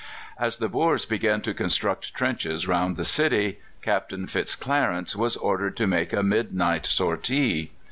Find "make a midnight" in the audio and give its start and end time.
5.85-6.87